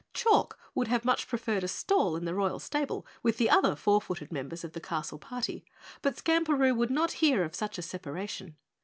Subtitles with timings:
[0.15, 4.01] Chalk would have much preferred a stall in the Royal Stable with the other four
[4.01, 5.63] footed members of the castle party,
[6.01, 8.55] but Skamperoo would not hear of such a separation.